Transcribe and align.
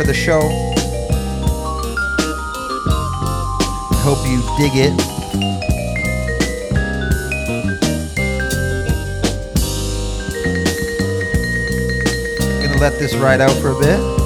For 0.00 0.06
the 0.06 0.14
show. 0.14 0.40
I 3.90 4.00
hope 4.02 4.26
you 4.26 4.40
dig 4.56 4.72
it. 4.74 4.96
Gonna 12.62 12.80
let 12.80 12.98
this 12.98 13.14
ride 13.16 13.42
out 13.42 13.52
for 13.60 13.72
a 13.72 13.78
bit. 13.78 14.19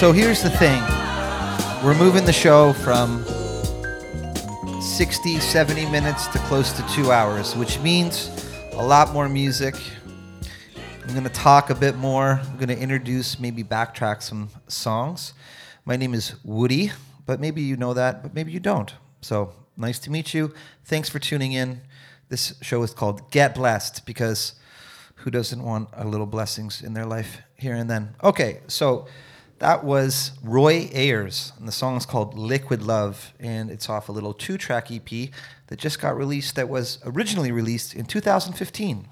So 0.00 0.12
here's 0.12 0.42
the 0.42 0.48
thing. 0.48 0.80
We're 1.84 1.94
moving 1.94 2.24
the 2.24 2.32
show 2.32 2.72
from 2.72 3.22
60, 4.80 5.38
70 5.38 5.90
minutes 5.90 6.26
to 6.28 6.38
close 6.38 6.72
to 6.72 6.82
two 6.88 7.12
hours, 7.12 7.54
which 7.54 7.78
means 7.80 8.30
a 8.72 8.82
lot 8.82 9.12
more 9.12 9.28
music. 9.28 9.74
I'm 11.02 11.08
going 11.08 11.24
to 11.24 11.28
talk 11.28 11.68
a 11.68 11.74
bit 11.74 11.96
more. 11.96 12.40
I'm 12.42 12.56
going 12.56 12.68
to 12.68 12.78
introduce, 12.78 13.38
maybe 13.38 13.62
backtrack 13.62 14.22
some 14.22 14.48
songs. 14.68 15.34
My 15.84 15.96
name 15.96 16.14
is 16.14 16.34
Woody, 16.44 16.92
but 17.26 17.38
maybe 17.38 17.60
you 17.60 17.76
know 17.76 17.92
that, 17.92 18.22
but 18.22 18.32
maybe 18.32 18.52
you 18.52 18.60
don't. 18.60 18.94
So 19.20 19.52
nice 19.76 19.98
to 19.98 20.10
meet 20.10 20.32
you. 20.32 20.54
Thanks 20.82 21.10
for 21.10 21.18
tuning 21.18 21.52
in. 21.52 21.82
This 22.30 22.54
show 22.62 22.82
is 22.84 22.94
called 22.94 23.30
Get 23.30 23.54
Blessed 23.54 24.06
because 24.06 24.54
Who 25.16 25.30
doesn't 25.30 25.62
want 25.62 25.90
a 25.92 26.06
little 26.06 26.26
blessings 26.26 26.80
in 26.80 26.94
their 26.94 27.04
life 27.04 27.42
here 27.56 27.74
and 27.74 27.90
then? 27.90 28.14
Okay, 28.24 28.60
so 28.68 29.06
that 29.60 29.84
was 29.84 30.32
Roy 30.42 30.88
Ayers, 30.92 31.52
and 31.58 31.68
the 31.68 31.72
song 31.72 31.98
is 31.98 32.06
called 32.06 32.36
Liquid 32.36 32.82
Love, 32.82 33.34
and 33.38 33.70
it's 33.70 33.90
off 33.90 34.08
a 34.08 34.12
little 34.12 34.32
two 34.32 34.56
track 34.56 34.90
EP 34.90 35.28
that 35.66 35.78
just 35.78 36.00
got 36.00 36.16
released 36.16 36.56
that 36.56 36.70
was 36.70 36.98
originally 37.04 37.52
released 37.52 37.94
in 37.94 38.06
2015 38.06 39.06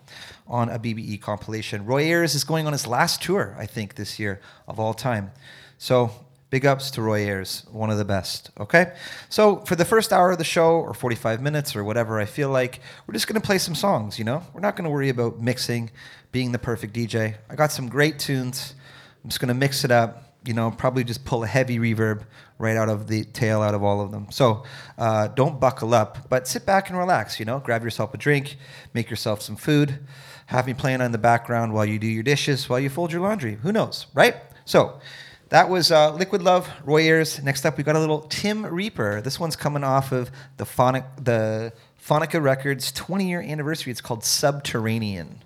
on 0.47 0.71
a 0.71 0.79
BBE 0.79 1.21
compilation. 1.21 1.85
Roy 1.85 2.05
Ayers 2.05 2.35
is 2.35 2.45
going 2.45 2.67
on 2.67 2.73
his 2.73 2.87
last 2.87 3.23
tour, 3.23 3.55
I 3.59 3.67
think, 3.67 3.97
this 3.97 4.19
year 4.19 4.41
of 4.67 4.81
all 4.81 4.95
time. 4.95 5.33
So 5.77 6.13
big 6.49 6.65
ups 6.65 6.91
to 6.93 7.03
Roy 7.03 7.27
Ayers, 7.27 7.67
one 7.71 7.91
of 7.91 7.99
the 7.99 8.07
best. 8.07 8.51
Okay? 8.59 8.95
So 9.29 9.57
for 9.67 9.77
the 9.77 9.85
first 9.85 10.15
hour 10.15 10.31
of 10.31 10.39
the 10.39 10.45
show, 10.45 10.81
or 10.81 10.95
45 10.95 11.43
minutes, 11.43 11.77
or 11.77 11.85
whatever 11.85 12.19
I 12.19 12.25
feel 12.25 12.49
like, 12.49 12.81
we're 13.07 13.13
just 13.13 13.29
going 13.29 13.39
to 13.39 13.47
play 13.47 13.59
some 13.59 13.75
songs, 13.75 14.19
you 14.19 14.25
know? 14.25 14.43
We're 14.55 14.63
not 14.63 14.77
going 14.77 14.85
to 14.85 14.91
worry 14.91 15.11
about 15.11 15.43
mixing, 15.43 15.91
being 16.33 16.53
the 16.53 16.59
perfect 16.59 16.95
DJ. 16.95 17.35
I 17.51 17.55
got 17.55 17.71
some 17.71 17.91
great 17.91 18.19
tunes. 18.19 18.75
I'm 19.23 19.29
just 19.29 19.41
going 19.41 19.49
to 19.49 19.55
mix 19.55 19.85
it 19.85 19.91
up 19.91 20.25
you 20.49 20.55
know, 20.55 20.71
probably 20.71 21.05
just 21.05 21.27
pull 21.27 21.45
a 21.45 21.47
heavy 21.47 21.79
reverb 21.79 22.23
right 22.59 22.77
out 22.77 22.89
of 22.89 23.07
the 23.07 23.25
tail 23.25 23.61
out 23.61 23.75
of 23.75 23.85
all 23.85 24.01
of 24.01 24.11
them. 24.11 24.29
So 24.31 24.65
uh, 24.97 25.29
don't 25.29 25.61
buckle 25.61 25.93
up, 25.93 26.29
but 26.31 26.49
sit 26.49 26.65
back 26.65 26.89
and 26.89 26.99
relax. 26.99 27.39
You 27.39 27.45
know, 27.45 27.61
grab 27.61 27.85
yourself 27.85 28.15
a 28.15 28.17
drink, 28.17 28.57
make 28.95 29.11
yourself 29.11 29.43
some 29.43 29.57
food, 29.57 30.01
have 30.47 30.67
me 30.67 30.73
playing 30.73 31.03
on 31.03 31.13
the 31.13 31.19
background 31.19 31.75
while 31.75 31.85
you 31.85 31.99
do 31.99 32.07
your 32.07 32.23
dishes, 32.23 32.67
while 32.67 32.81
you 32.81 32.89
fold 32.89 33.13
your 33.13 33.21
laundry. 33.21 33.57
Who 33.57 33.73
knows, 33.73 34.07
right? 34.15 34.37
So 34.65 34.99
that 35.51 35.69
was 35.69 35.93
uh, 35.93 36.15
Liquid 36.15 36.43
Love, 36.43 36.69
Roy 36.83 37.03
Ayers. 37.03 37.43
Next 37.43 37.67
up, 37.67 37.77
we 37.77 37.85
got 37.85 37.95
a 37.95 38.01
little 38.01 38.21
Tim 38.23 38.65
Reaper. 38.65 39.21
This 39.21 39.39
one's 39.39 39.55
coming 39.55 39.85
off 39.85 40.13
of 40.13 40.31
the 40.57 40.65
Phonic, 40.65 41.05
the 41.23 41.75
Phonica 42.03 42.43
Records 42.43 42.91
20 42.93 43.29
year 43.29 43.43
anniversary. 43.43 43.93
It's 43.93 44.01
called 44.01 44.25
Subterranean. 44.25 45.43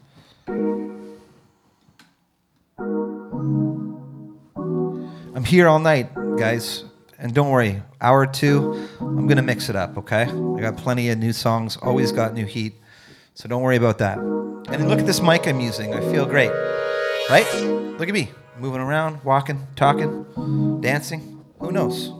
I'm 5.42 5.46
here 5.46 5.66
all 5.66 5.80
night, 5.80 6.14
guys. 6.38 6.84
And 7.18 7.34
don't 7.34 7.50
worry, 7.50 7.82
hour 8.00 8.26
two, 8.26 8.88
I'm 9.00 9.26
going 9.26 9.38
to 9.38 9.42
mix 9.42 9.68
it 9.68 9.74
up, 9.74 9.98
okay? 9.98 10.22
I 10.22 10.60
got 10.60 10.76
plenty 10.76 11.10
of 11.10 11.18
new 11.18 11.32
songs, 11.32 11.76
always 11.78 12.12
got 12.12 12.32
new 12.32 12.46
heat. 12.46 12.74
So 13.34 13.48
don't 13.48 13.60
worry 13.60 13.74
about 13.74 13.98
that. 13.98 14.18
And 14.18 14.88
look 14.88 15.00
at 15.00 15.06
this 15.06 15.20
mic 15.20 15.48
I'm 15.48 15.58
using. 15.58 15.94
I 15.94 16.00
feel 16.12 16.26
great. 16.26 16.52
Right? 17.28 17.52
Look 17.98 18.08
at 18.08 18.14
me. 18.14 18.30
Moving 18.60 18.80
around, 18.80 19.24
walking, 19.24 19.66
talking, 19.74 20.80
dancing. 20.80 21.44
Who 21.58 21.72
knows? 21.72 22.12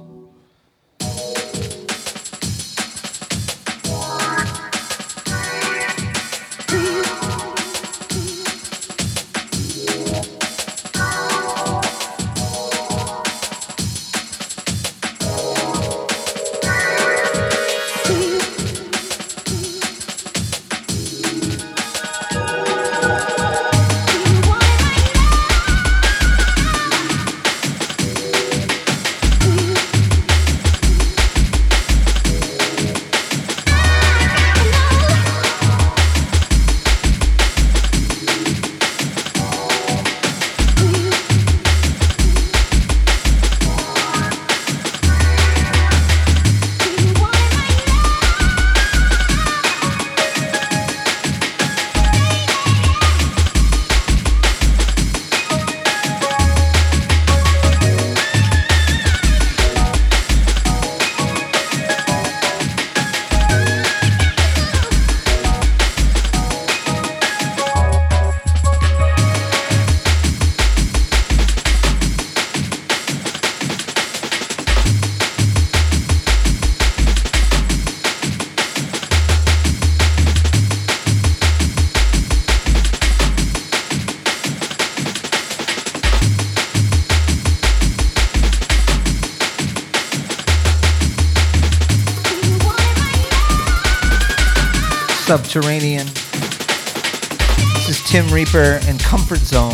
Reaper 98.32 98.81
and 98.84 98.99
Comfort 98.99 99.40
Zone 99.40 99.73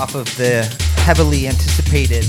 off 0.00 0.14
of 0.14 0.24
the 0.38 0.64
heavily 0.96 1.46
anticipated 1.46 2.24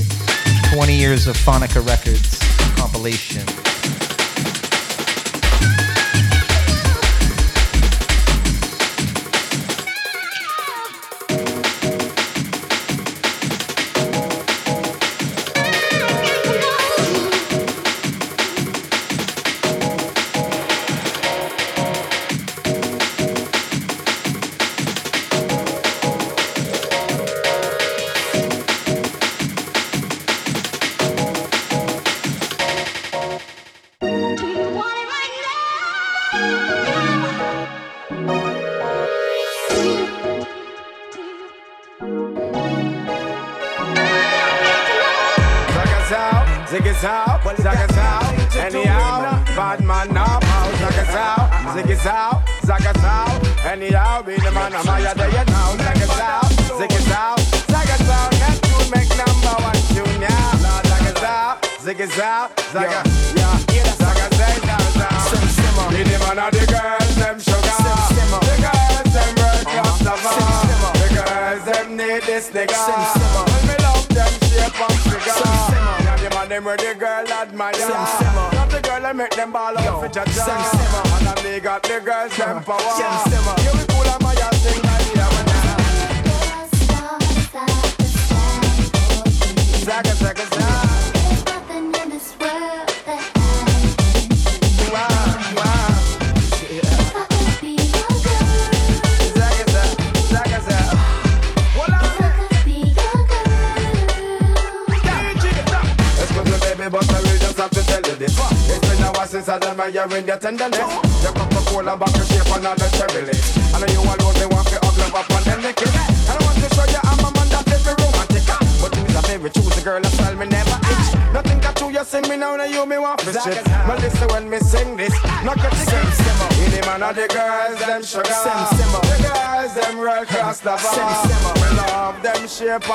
20 0.73 0.93
Years 0.93 1.25
of 1.27 1.37
Phonica 1.37 1.85
Records 1.87 2.37
compilation. 2.75 3.48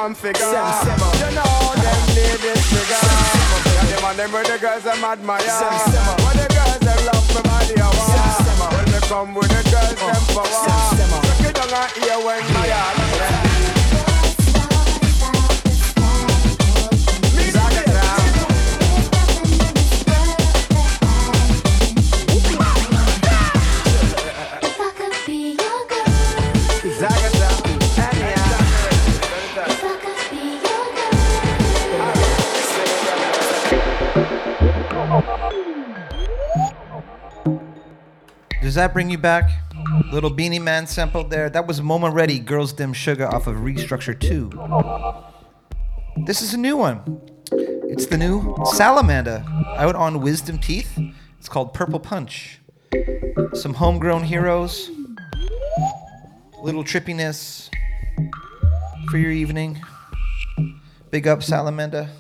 Shape 0.05 0.11
and 0.11 0.17
figure. 0.17 0.45
You 0.45 1.31
know 1.35 1.75
them 1.81 2.01
need 2.13 2.41
this 2.41 2.61
figure. 2.69 3.01
And 3.81 3.89
the 3.89 3.97
man, 4.03 4.17
them 4.17 4.33
with 4.33 4.47
the 4.47 4.59
girls, 4.59 4.83
them 4.85 5.05
admire. 5.05 5.41
When 5.41 6.37
the 6.37 6.47
girls, 6.53 6.79
them 6.81 7.01
love 7.07 7.29
me 7.35 7.41
body, 7.43 7.75
want. 7.81 8.75
When 8.75 8.87
they 8.93 9.01
come 9.09 9.35
with 9.35 9.49
the 9.49 9.63
girls, 9.71 9.95
them 9.95 10.25
power. 10.35 10.65
Check 11.25 11.49
it 11.49 11.55
down 11.55 11.73
and 11.73 11.93
hear 12.05 12.19
when 12.19 12.43
my 12.53 12.69
heart 12.69 13.04
Does 38.75 38.83
that 38.83 38.93
bring 38.93 39.09
you 39.09 39.19
back? 39.19 39.53
Little 40.13 40.31
Beenie 40.31 40.59
Man 40.59 40.89
sampled 40.89 41.31
there. 41.31 41.49
That 41.49 41.69
was 41.69 41.81
Moma 41.81 42.13
Ready, 42.13 42.41
Girls 42.41 42.73
Dem 42.73 42.93
Sugar 42.93 43.25
off 43.29 43.47
of 43.47 43.55
Restructure 43.59 44.19
2. 44.19 44.51
This 46.27 46.43
is 46.43 46.55
a 46.55 46.57
new 46.57 46.77
one. 46.77 47.21
It's 47.53 48.07
the 48.07 48.19
new 48.19 48.57
Salamander 48.73 49.45
out 49.77 49.95
on 49.95 50.21
Wisdom 50.21 50.59
Teeth. 50.59 50.99
It's 51.39 51.49
called 51.49 51.73
Purple 51.73 52.01
Punch. 52.01 52.59
Some 53.53 53.75
homegrown 53.75 54.25
heroes, 54.25 54.91
little 56.61 56.83
trippiness 56.83 57.71
for 59.09 59.19
your 59.19 59.31
evening. 59.31 59.81
Big 61.13 61.29
up, 61.29 61.45
Salamander. 61.45 62.11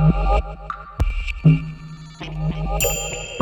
Thank 0.00 0.40
you. 2.84 3.39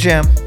Jam. 0.00 0.39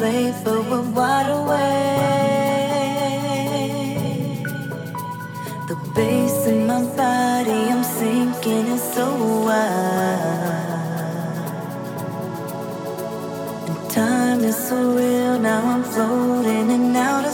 but 0.00 0.64
we're 0.70 0.90
wide 0.92 1.28
awake. 1.28 1.98
The 5.68 5.76
bass 5.94 6.46
in 6.46 6.66
my 6.66 6.82
body, 6.96 7.70
I'm 7.72 7.82
sinking, 7.82 8.68
it's 8.74 8.94
so 8.94 9.06
wild. 9.46 10.68
And 13.68 13.90
time 13.90 14.40
is 14.44 14.56
so 14.68 14.76
real, 14.94 15.38
now 15.40 15.62
I'm 15.74 15.82
floating 15.82 16.70
and 16.70 16.96
out 16.96 17.24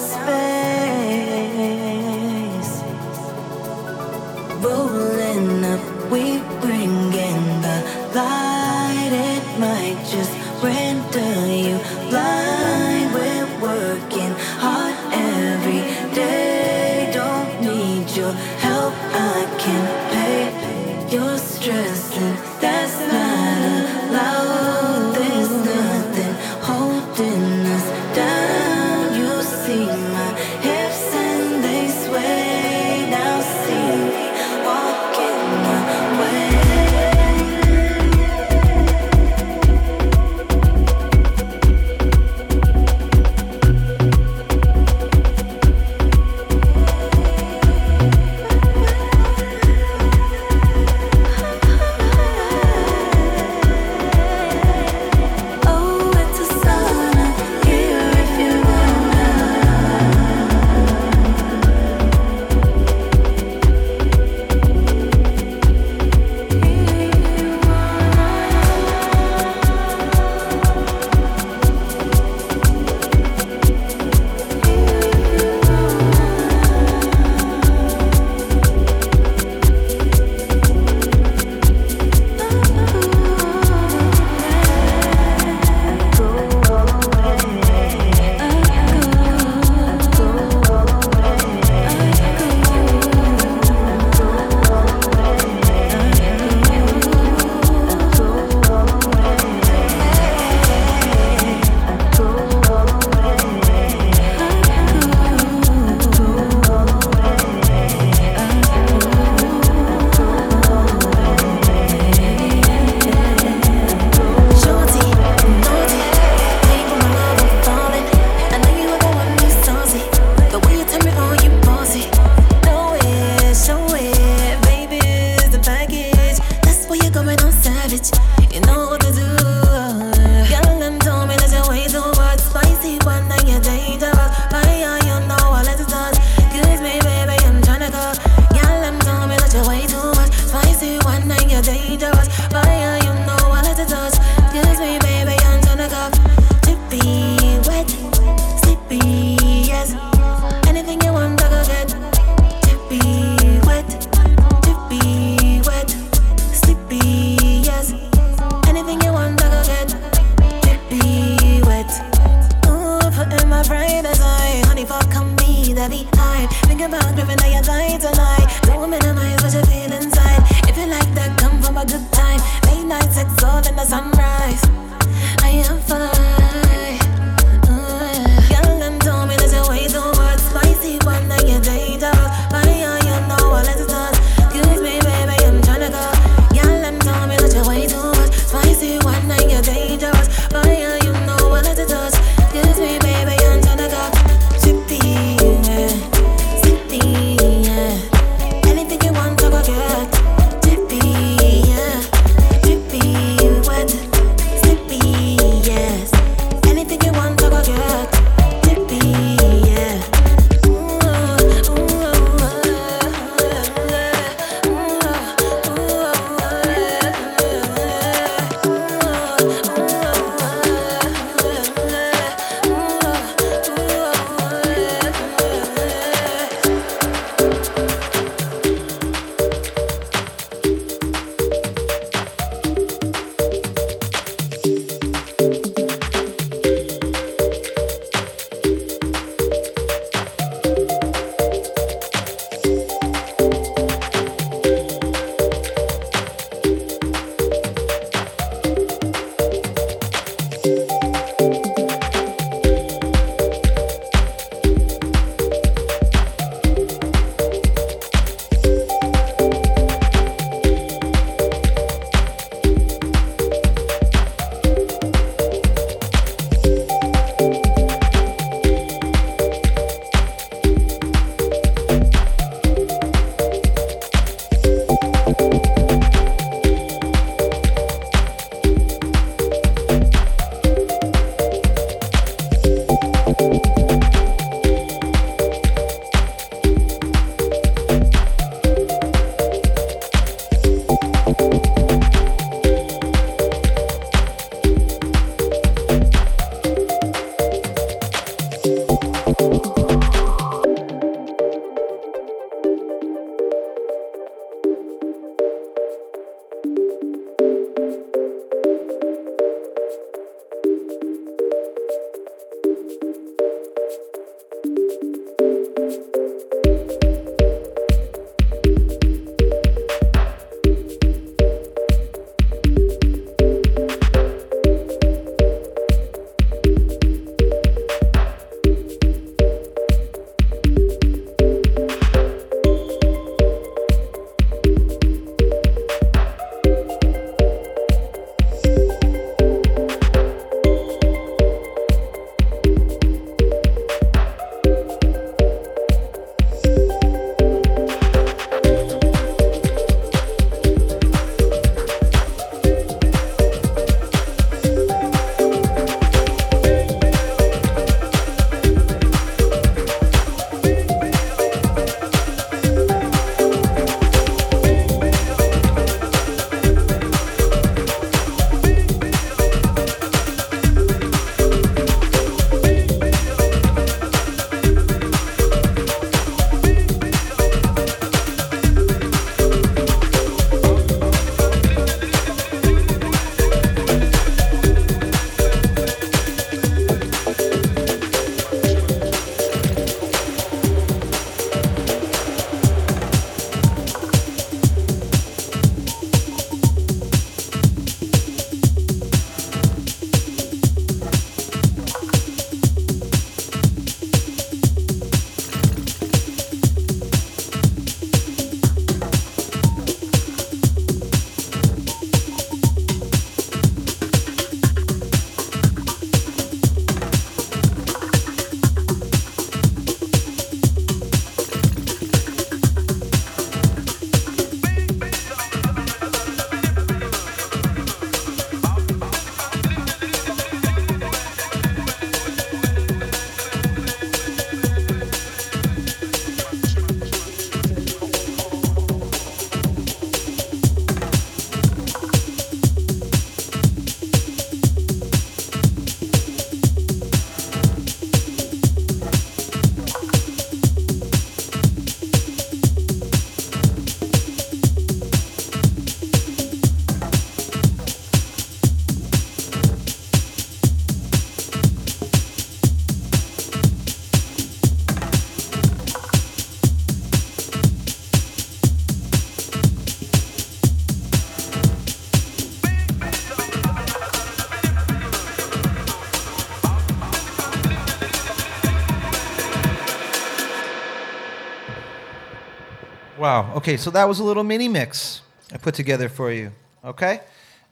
Okay, 483.65 483.79
so 483.79 483.91
that 483.93 484.07
was 484.07 484.19
a 484.19 484.25
little 484.25 484.45
mini 484.45 484.69
mix 484.69 485.23
I 485.51 485.57
put 485.57 485.75
together 485.75 486.11
for 486.11 486.31
you. 486.31 486.53
Okay, 486.85 487.21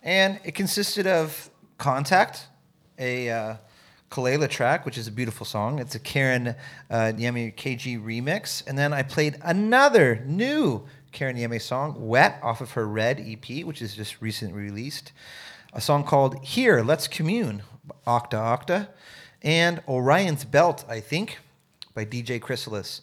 and 0.02 0.40
it 0.42 0.54
consisted 0.54 1.06
of 1.06 1.50
"Contact," 1.76 2.46
a 2.98 3.28
uh, 3.28 3.56
Kelela 4.10 4.48
track, 4.48 4.86
which 4.86 4.96
is 4.96 5.06
a 5.06 5.10
beautiful 5.10 5.44
song. 5.44 5.80
It's 5.80 5.94
a 5.94 5.98
Karen 5.98 6.54
uh, 6.88 7.12
Nyame 7.14 7.54
KG 7.54 8.02
remix, 8.02 8.66
and 8.66 8.78
then 8.78 8.94
I 8.94 9.02
played 9.02 9.36
another 9.42 10.24
new 10.24 10.86
Karen 11.12 11.36
Nyame 11.36 11.60
song, 11.60 11.94
"Wet," 11.98 12.40
off 12.42 12.62
of 12.62 12.70
her 12.70 12.88
Red 12.88 13.20
EP, 13.20 13.62
which 13.62 13.82
is 13.82 13.94
just 13.94 14.22
recently 14.22 14.62
released. 14.62 15.12
A 15.74 15.80
song 15.82 16.04
called 16.04 16.42
"Here, 16.42 16.82
Let's 16.82 17.06
Commune," 17.06 17.64
Octa 18.06 18.38
Octa, 18.38 18.88
and 19.42 19.82
Orion's 19.86 20.46
Belt, 20.46 20.86
I 20.88 21.00
think, 21.00 21.40
by 21.94 22.06
DJ 22.06 22.40
Chrysalis. 22.40 23.02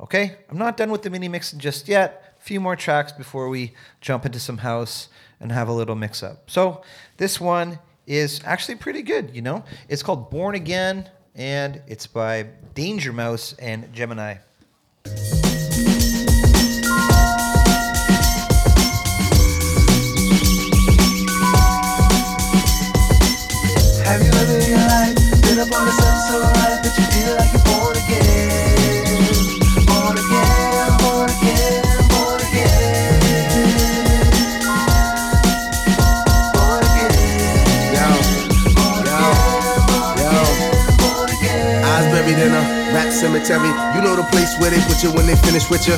Okay, 0.00 0.36
I'm 0.48 0.58
not 0.58 0.76
done 0.76 0.92
with 0.92 1.02
the 1.02 1.10
mini 1.10 1.26
mix 1.26 1.50
just 1.50 1.88
yet. 1.88 2.27
Few 2.48 2.60
more 2.60 2.76
tracks 2.76 3.12
before 3.12 3.50
we 3.50 3.74
jump 4.00 4.24
into 4.24 4.40
some 4.40 4.56
house 4.56 5.10
and 5.38 5.52
have 5.52 5.68
a 5.68 5.72
little 5.74 5.94
mix 5.94 6.22
up. 6.22 6.48
So 6.48 6.80
this 7.18 7.38
one 7.38 7.78
is 8.06 8.40
actually 8.42 8.76
pretty 8.76 9.02
good, 9.02 9.36
you 9.36 9.42
know? 9.42 9.64
It's 9.90 10.02
called 10.02 10.30
Born 10.30 10.54
Again 10.54 11.10
and 11.34 11.82
it's 11.86 12.06
by 12.06 12.46
Danger 12.74 13.12
Mouse 13.12 13.52
and 13.58 13.92
Jemini. 13.92 14.38
Have 24.06 24.22
you 24.22 24.37
rap 43.48 43.60
cemetery. 43.60 43.96
You 43.96 44.02
know 44.02 44.16
the 44.16 44.26
place 44.30 44.56
where 44.60 44.70
they 44.70 44.80
put 44.84 45.02
you 45.02 45.10
when 45.12 45.26
they 45.26 45.36
finish 45.36 45.68
with 45.70 45.86
you. 45.88 45.96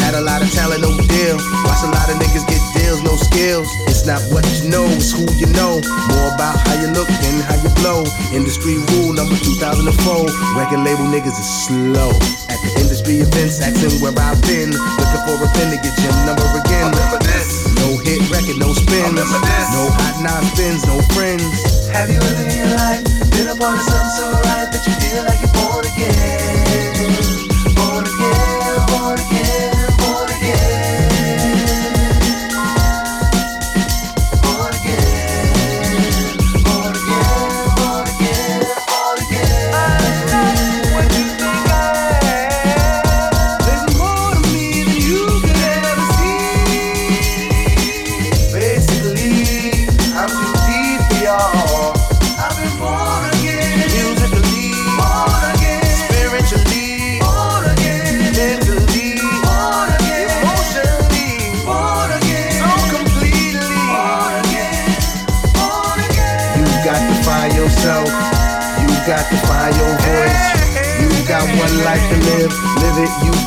Had 0.00 0.14
a 0.14 0.20
lot 0.20 0.42
of 0.42 0.50
talent, 0.50 0.82
no 0.82 0.90
deal. 0.90 1.36
Watch 1.64 1.82
a 1.86 1.90
lot 1.90 2.10
of 2.10 2.18
niggas 2.18 2.44
get 2.50 2.60
deals, 2.74 3.02
no 3.02 3.14
skills. 3.16 3.68
It's 3.86 4.04
not 4.04 4.20
what 4.34 4.42
you 4.58 4.68
know, 4.68 4.84
it's 4.90 5.12
who 5.14 5.22
you 5.38 5.46
know. 5.54 5.78
More 6.10 6.28
about 6.34 6.58
how 6.66 6.74
you 6.80 6.90
look 6.90 7.08
and 7.08 7.42
how 7.46 7.56
you 7.62 7.70
blow. 7.78 8.04
Industry 8.34 8.82
rule 8.92 9.14
number 9.14 9.36
2004. 9.38 10.26
Record 10.58 10.82
label 10.82 11.06
niggas 11.06 11.38
is 11.38 11.50
slow. 11.66 12.10
At 12.50 12.58
the 12.60 12.70
industry 12.82 13.22
events, 13.22 13.62
asking 13.62 14.02
where 14.02 14.14
I've 14.18 14.42
been. 14.42 14.74
Looking 14.74 15.22
for 15.24 15.38
a 15.38 15.48
pen 15.54 15.70
to 15.70 15.78
get 15.78 15.94
your 16.02 16.14
number 16.26 16.46
again. 16.58 16.90
Remember 16.90 17.22
this. 17.22 17.70
No 17.78 17.94
hit 18.02 18.26
record, 18.28 18.58
no 18.58 18.74
spins. 18.74 19.14
No 19.14 19.86
hot 19.86 20.18
nine 20.18 20.44
spins, 20.50 20.82
no 20.90 20.98
friends. 21.14 21.46
Have 21.94 22.10
you 22.10 22.18
ever 22.18 22.42
in 22.42 22.50
your 22.50 22.74
life 22.74 23.06
been 23.30 23.46
up 23.48 23.62
on 23.62 23.78
the 23.78 23.84
sun 23.86 24.06
so 24.18 24.24
right 24.50 24.66
that 24.66 24.82
you 24.82 24.92
feel 24.98 25.22
like 25.24 25.38
you're 25.40 25.54
born 25.54 25.86
again? 25.86 26.51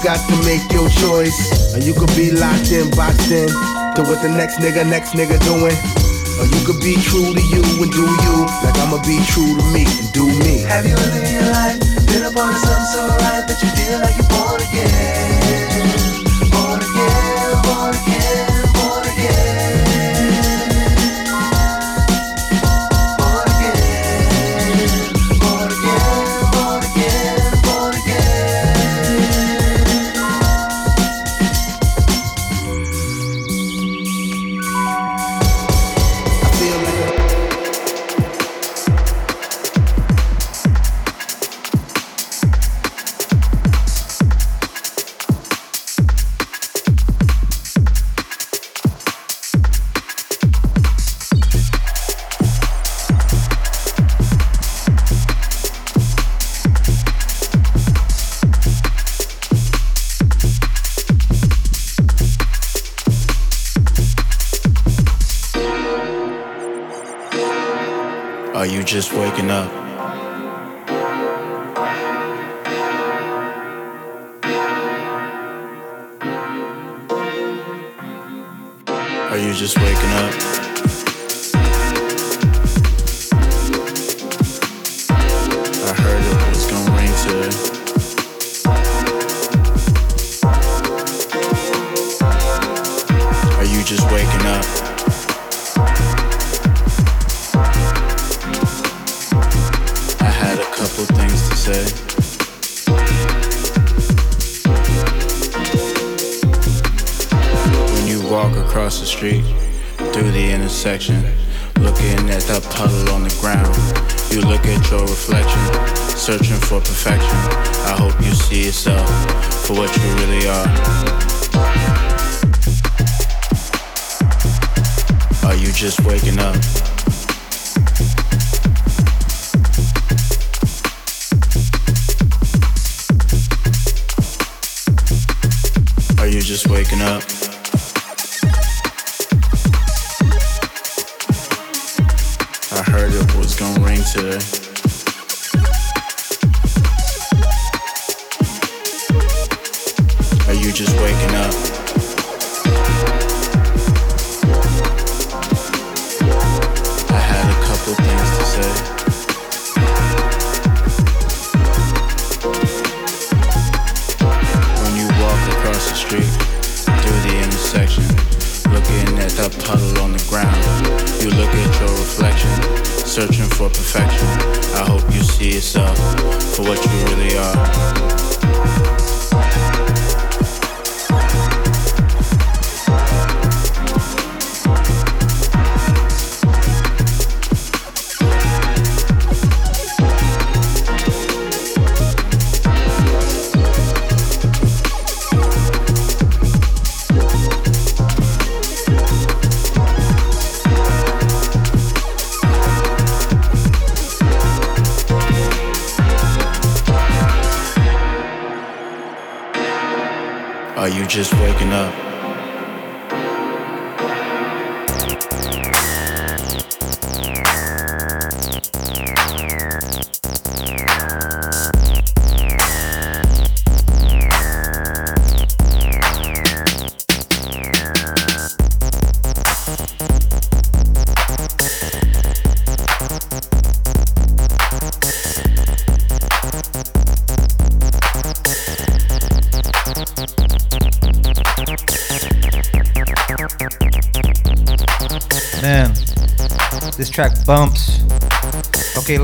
Got 0.06 0.22
to 0.30 0.38
make 0.46 0.62
your 0.72 0.88
choice. 1.02 1.74
Or 1.74 1.80
you 1.80 1.94
could 1.96 2.13
be 2.15 2.30
locked 2.30 2.72
in, 2.72 2.91
boxed 2.91 3.32
in 3.32 3.50
to 3.98 4.06
what 4.06 4.22
the 4.22 4.30
next 4.30 4.58
nigga, 4.58 4.88
next 4.88 5.18
nigga 5.18 5.41
doing. 5.41 5.74
Or 6.38 6.46
you 6.46 6.62
could 6.62 6.80
be 6.80 6.94
true 7.02 7.34
to 7.34 7.41
you 7.50 7.65
and 7.82 7.91
do 7.91 8.06
you 8.06 8.36
like 8.62 8.78
I'ma 8.78 9.02
be 9.02 9.18
true 9.26 9.58
to 9.58 9.65
me 9.74 9.82
and 9.89 10.13
do 10.13 10.28
me. 10.46 10.62
Have 10.70 10.86
you 10.86 10.94
ever 10.94 11.26
in 11.26 11.34
your 11.34 11.50
life 11.52 11.80
been 12.06 12.22
the 12.22 12.54
sun 12.54 12.86
so 12.94 13.08
right 13.18 13.48
that 13.50 13.58
you 13.63 13.70
feel 13.74 14.00
like 14.00 14.15
you're 14.15 14.30
born 14.30 14.62
again? 14.62 15.44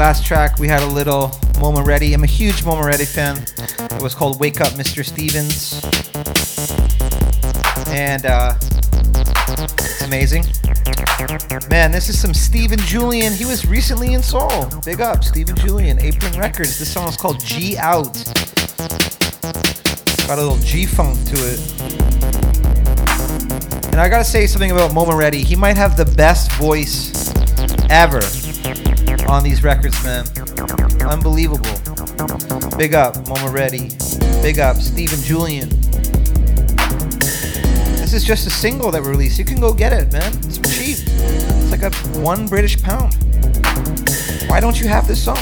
Last 0.02 0.26
track 0.26 0.58
we 0.58 0.68
had 0.68 0.82
a 0.82 0.88
little 0.88 1.28
Momo 1.62 1.86
Ready. 1.86 2.16
I'm 2.16 2.24
a 2.24 2.26
huge 2.26 2.64
Momo 2.64 2.84
Ready 2.84 3.06
fan. 3.06 3.38
It 3.38 4.02
was 4.02 4.16
called 4.16 4.40
Wake 4.40 4.60
Up, 4.60 4.70
Mr. 4.70 5.06
Stevens. 5.06 5.80
And 7.90 8.26
uh, 8.26 8.56
it's 9.78 10.02
amazing. 10.02 10.44
Man, 11.70 11.92
this 11.92 12.10
is 12.10 12.20
some 12.20 12.34
Steven 12.34 12.80
Julien. 12.80 13.32
He 13.32 13.46
was 13.46 13.68
recently 13.68 14.16
in 14.16 14.24
Seoul. 14.24 14.72
Big 14.84 15.02
up, 15.02 15.24
Steven 15.24 15.56
Julien, 15.56 16.02
Apron 16.02 16.34
Records. 16.34 16.80
This 16.80 16.92
song 16.92 17.08
is 17.08 17.16
called 17.16 17.40
G 17.46 17.78
Out. 17.78 18.16
Got 20.26 20.40
a 20.40 20.42
little 20.42 20.58
G 20.66 20.88
funk 20.88 21.16
to 21.28 21.36
it. 21.36 21.60
And 23.92 24.02
I 24.02 24.10
gotta 24.10 24.26
say 24.26 24.48
something 24.48 24.72
about 24.72 24.94
Momo 24.94 25.16
Reddy. 25.16 25.44
He 25.44 25.56
might 25.56 25.78
have 25.78 25.96
the 25.96 26.06
best 26.06 26.52
voice 26.54 27.32
ever 27.92 28.22
on 29.32 29.44
these 29.44 29.64
records, 29.64 30.04
man. 30.04 30.26
Unbelievable. 31.10 31.64
Big 32.78 32.94
up, 32.94 33.16
Momo 33.26 33.52
Reddy. 33.52 33.90
Big 34.42 34.60
up, 34.60 34.76
Steven 34.76 35.20
Julien. 35.22 35.70
This 37.96 38.14
is 38.14 38.26
just 38.26 38.46
a 38.46 38.50
single 38.50 38.92
that 38.92 39.02
we 39.02 39.08
released. 39.08 39.40
You 39.40 39.46
can 39.46 39.62
go 39.62 39.74
get 39.74 39.94
it, 39.94 40.12
man. 40.12 40.34
It's 40.44 40.58
cheap. 40.58 40.98
It's 41.08 41.72
like 41.72 41.84
a 41.84 41.92
one 42.20 42.46
British 42.46 42.82
pound. 42.82 43.14
Why 44.50 44.60
don't 44.60 44.78
you 44.82 44.90
have 44.90 45.08
this 45.08 45.24
song? 45.24 45.38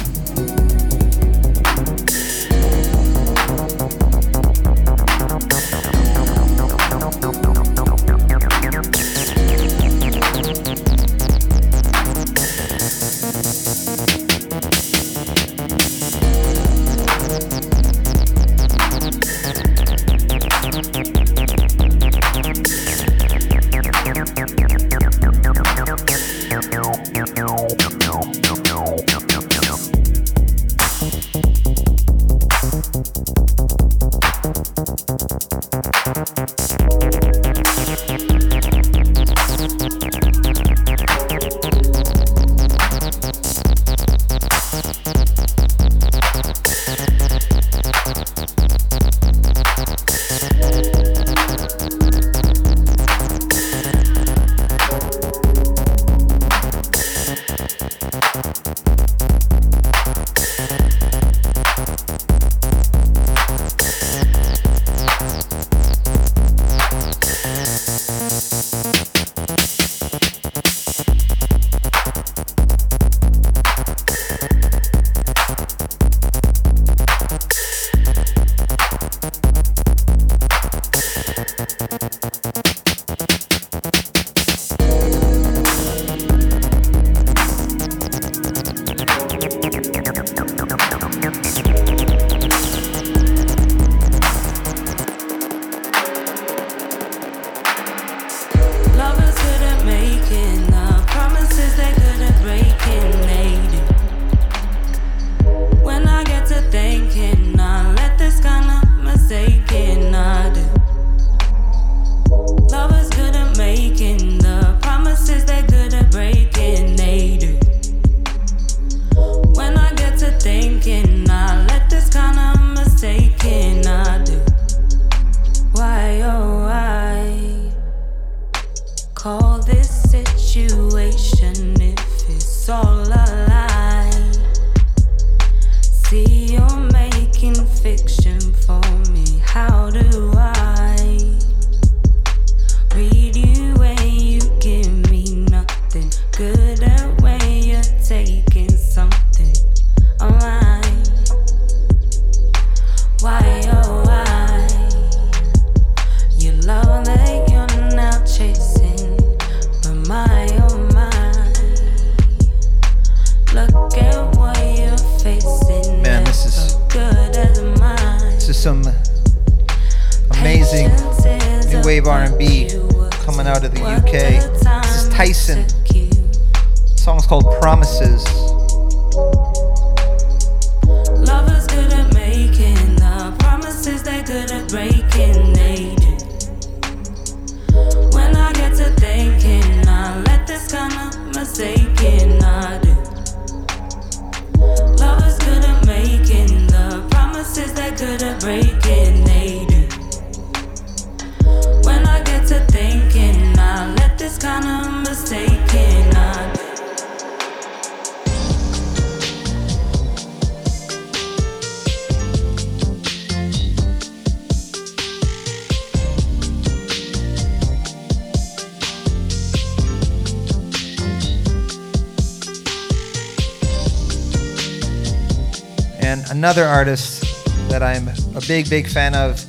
Big, 228.69 228.87
fan 228.87 229.15
of 229.15 229.43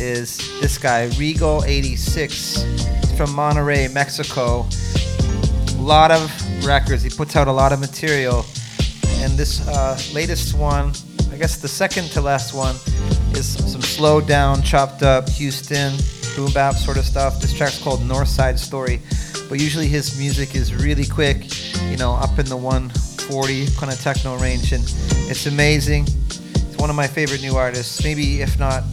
is 0.00 0.38
this 0.60 0.78
guy, 0.78 1.08
Regal86. 1.10 3.16
From 3.16 3.30
Monterrey, 3.30 3.92
Mexico. 3.92 4.66
A 5.78 5.80
lot 5.80 6.10
of 6.10 6.66
records. 6.66 7.02
He 7.02 7.10
puts 7.10 7.36
out 7.36 7.46
a 7.46 7.52
lot 7.52 7.72
of 7.72 7.78
material. 7.78 8.44
And 9.18 9.38
this 9.38 9.66
uh, 9.68 9.96
latest 10.12 10.58
one, 10.58 10.92
I 11.30 11.36
guess 11.36 11.58
the 11.58 11.68
second 11.68 12.10
to 12.10 12.20
last 12.20 12.52
one, 12.52 12.74
is 13.36 13.56
some 13.72 13.82
slowed 13.82 14.26
down, 14.26 14.62
chopped 14.62 15.02
up 15.02 15.28
Houston 15.28 15.94
boom 16.34 16.52
bap 16.52 16.74
sort 16.74 16.96
of 16.96 17.04
stuff. 17.04 17.40
This 17.40 17.56
track's 17.56 17.82
called 17.82 18.04
North 18.04 18.28
Side 18.28 18.58
Story. 18.58 19.00
But 19.48 19.60
usually 19.60 19.88
his 19.88 20.18
music 20.18 20.54
is 20.54 20.74
really 20.74 21.06
quick, 21.06 21.44
you 21.90 21.96
know, 21.96 22.14
up 22.14 22.38
in 22.38 22.46
the 22.46 22.56
140 22.56 23.66
kind 23.76 23.92
of 23.92 24.00
techno 24.00 24.36
range. 24.38 24.72
And 24.72 24.82
it's 25.30 25.46
amazing. 25.46 26.06
One 26.84 26.90
of 26.90 26.96
my 26.96 27.06
favorite 27.06 27.40
new 27.40 27.56
artists, 27.56 28.04
maybe 28.04 28.42
if 28.42 28.58
not 28.58 28.84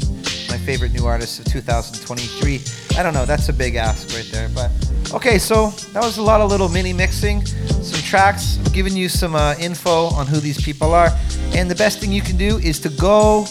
my 0.47 0.57
favorite 0.57 0.93
new 0.93 1.05
artist 1.05 1.39
of 1.39 1.45
2023. 1.51 2.61
I 2.97 3.03
don't 3.03 3.13
know, 3.13 3.25
that's 3.25 3.49
a 3.49 3.53
big 3.53 3.75
ask 3.75 4.15
right 4.15 4.29
there. 4.31 4.47
But 4.47 4.71
okay, 5.13 5.37
so 5.37 5.71
that 5.91 6.01
was 6.01 6.17
a 6.17 6.21
lot 6.21 6.39
of 6.39 6.49
little 6.49 6.69
mini 6.69 6.93
mixing, 6.93 7.45
some 7.45 7.99
tracks, 7.99 8.59
I'm 8.59 8.71
giving 8.71 8.95
you 8.95 9.09
some 9.09 9.35
uh, 9.35 9.55
info 9.59 10.05
on 10.15 10.25
who 10.25 10.37
these 10.37 10.63
people 10.63 10.93
are. 10.93 11.09
And 11.53 11.69
the 11.69 11.75
best 11.75 11.99
thing 11.99 12.13
you 12.13 12.21
can 12.21 12.37
do 12.37 12.59
is 12.59 12.79
to 12.79 12.89
go 12.91 13.45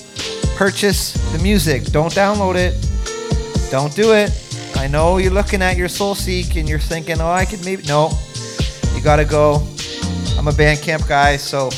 purchase 0.56 1.12
the 1.34 1.38
music. 1.42 1.84
Don't 1.92 2.14
download 2.14 2.56
it. 2.56 2.72
Don't 3.70 3.94
do 3.94 4.14
it. 4.14 4.32
I 4.76 4.86
know 4.86 5.18
you're 5.18 5.34
looking 5.34 5.60
at 5.60 5.76
your 5.76 5.88
Soulseek 5.88 6.58
and 6.58 6.66
you're 6.66 6.78
thinking, 6.78 7.20
oh, 7.20 7.30
I 7.30 7.44
could 7.44 7.62
maybe. 7.62 7.82
No, 7.82 8.10
you 8.94 9.02
gotta 9.02 9.26
go. 9.26 9.56
I'm 10.38 10.48
a 10.48 10.52
Bandcamp 10.52 11.06
guy, 11.06 11.36
so 11.36 11.68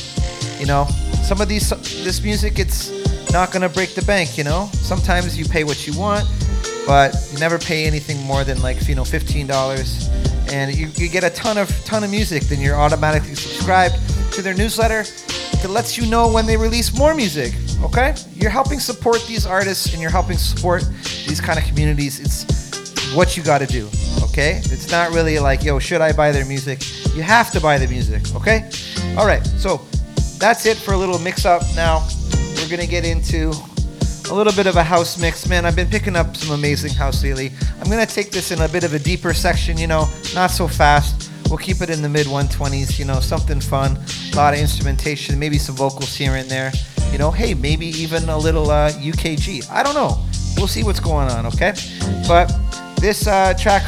you 0.61 0.67
know 0.67 0.87
some 1.23 1.41
of 1.41 1.49
these 1.49 1.67
this 2.03 2.23
music 2.23 2.59
it's 2.59 2.91
not 3.33 3.51
gonna 3.51 3.69
break 3.69 3.95
the 3.95 4.03
bank. 4.03 4.37
You 4.37 4.45
know, 4.45 4.69
sometimes 4.73 5.39
you 5.39 5.47
pay 5.47 5.65
what 5.65 5.87
you 5.87 5.99
want, 5.99 6.29
but 6.87 7.15
you 7.33 7.39
never 7.39 7.59
pay 7.59 7.87
anything 7.87 8.23
more 8.25 8.45
than 8.45 8.61
like 8.61 8.87
you 8.87 8.95
know 8.95 9.05
fifteen 9.05 9.47
dollars, 9.47 10.09
and 10.53 10.75
you, 10.75 10.89
you 10.95 11.09
get 11.09 11.25
a 11.25 11.31
ton 11.31 11.57
of 11.57 11.69
ton 11.85 12.05
of 12.05 12.11
music. 12.11 12.43
Then 12.45 12.61
you're 12.61 12.77
automatically 12.77 13.35
subscribed 13.35 13.95
to 14.33 14.43
their 14.43 14.55
newsletter 14.55 15.05
that 15.63 15.69
lets 15.71 15.97
you 15.97 16.07
know 16.07 16.31
when 16.31 16.47
they 16.47 16.57
release 16.57 16.97
more 16.97 17.15
music. 17.15 17.55
Okay, 17.83 18.15
you're 18.35 18.51
helping 18.51 18.79
support 18.79 19.25
these 19.27 19.47
artists 19.47 19.93
and 19.93 20.01
you're 20.01 20.11
helping 20.11 20.37
support 20.37 20.85
these 21.27 21.41
kind 21.41 21.59
of 21.59 21.65
communities. 21.65 22.21
It's 22.21 23.15
what 23.15 23.37
you 23.37 23.43
got 23.43 23.59
to 23.59 23.67
do. 23.67 23.89
Okay, 24.25 24.61
it's 24.65 24.91
not 24.91 25.11
really 25.11 25.39
like 25.39 25.65
yo, 25.65 25.79
should 25.79 26.01
I 26.01 26.13
buy 26.13 26.33
their 26.33 26.45
music? 26.45 26.83
You 27.15 27.23
have 27.23 27.51
to 27.53 27.61
buy 27.61 27.79
the 27.79 27.89
music. 27.89 28.23
Okay, 28.37 28.69
all 29.17 29.27
right. 29.27 29.45
So 29.47 29.87
that's 30.43 30.67
it 30.67 30.77
for 30.77 30.93
a 30.93 30.97
little 30.97 31.21
mix 31.21 31.45
up. 31.45 31.63
Now 31.77 32.05
we're 32.57 32.69
gonna 32.69 32.89
get 32.89 33.05
into 33.05 33.53
a 34.29 34.35
little 34.35 34.53
bit 34.53 34.67
of 34.67 34.75
a 34.75 34.83
house 34.83 35.17
mix. 35.17 35.49
Man, 35.49 35.65
I've 35.65 35.77
been 35.77 35.89
picking 35.89 36.17
up 36.17 36.37
some 36.37 36.53
amazing 36.53 36.93
house 36.95 37.23
lately. 37.23 37.53
I'm 37.81 37.89
gonna 37.89 38.07
take 38.07 38.33
this 38.33 38.51
in 38.51 38.61
a 38.61 38.69
bit 38.69 38.83
of 38.83 38.93
a 38.93 38.99
deeper 38.99 39.33
section. 39.35 39.79
You 39.79 39.87
know, 39.87 40.09
not 40.35 40.49
so 40.49 40.67
fast. 40.67 41.31
We'll 41.49 41.59
keep 41.59 41.81
it 41.81 41.91
in 41.91 42.03
the 42.03 42.09
mid 42.09 42.27
120s. 42.27 42.99
You 42.99 43.05
know, 43.05 43.21
something 43.21 43.61
fun. 43.61 43.97
A 44.33 44.37
lot 44.37 44.53
of 44.53 44.59
instrumentation, 44.59 45.39
maybe 45.39 45.59
some 45.59 45.77
vocals 45.77 46.17
here 46.17 46.35
and 46.35 46.51
there. 46.51 46.73
You 47.13 47.19
know, 47.19 47.31
hey, 47.31 47.55
maybe 47.55 47.87
even 47.87 48.29
a 48.29 48.37
little 48.37 48.69
uh, 48.69 48.91
UKG. 48.91 49.71
I 49.71 49.85
don't 49.85 49.95
know. 49.95 50.27
We'll 50.57 50.67
see 50.67 50.83
what's 50.83 51.01
going 51.01 51.29
on. 51.31 51.47
Okay, 51.47 51.73
but 52.27 52.53
this 52.97 53.29
uh, 53.29 53.55
track 53.55 53.85